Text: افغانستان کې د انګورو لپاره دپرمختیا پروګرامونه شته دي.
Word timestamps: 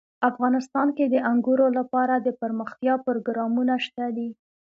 افغانستان 0.29 0.87
کې 0.97 1.05
د 1.13 1.15
انګورو 1.31 1.67
لپاره 1.77 2.13
دپرمختیا 2.27 2.95
پروګرامونه 3.05 3.73
شته 3.85 4.05
دي. 4.15 4.29